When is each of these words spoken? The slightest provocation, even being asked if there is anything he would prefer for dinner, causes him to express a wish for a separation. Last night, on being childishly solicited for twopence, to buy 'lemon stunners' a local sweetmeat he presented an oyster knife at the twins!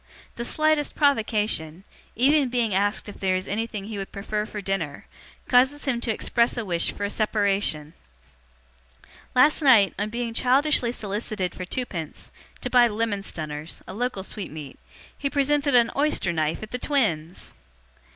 The 0.35 0.43
slightest 0.43 0.95
provocation, 0.95 1.83
even 2.15 2.49
being 2.49 2.73
asked 2.73 3.07
if 3.07 3.19
there 3.19 3.35
is 3.35 3.47
anything 3.47 3.85
he 3.85 3.99
would 3.99 4.11
prefer 4.11 4.47
for 4.47 4.59
dinner, 4.59 5.05
causes 5.47 5.85
him 5.85 6.01
to 6.01 6.11
express 6.11 6.57
a 6.57 6.65
wish 6.65 6.91
for 6.91 7.03
a 7.03 7.09
separation. 7.11 7.93
Last 9.35 9.61
night, 9.61 9.93
on 9.99 10.09
being 10.09 10.33
childishly 10.33 10.91
solicited 10.91 11.53
for 11.53 11.65
twopence, 11.65 12.31
to 12.61 12.69
buy 12.71 12.87
'lemon 12.87 13.21
stunners' 13.21 13.83
a 13.87 13.93
local 13.93 14.23
sweetmeat 14.23 14.79
he 15.15 15.29
presented 15.29 15.75
an 15.75 15.91
oyster 15.95 16.33
knife 16.33 16.63
at 16.63 16.71
the 16.71 16.79
twins! 16.79 17.53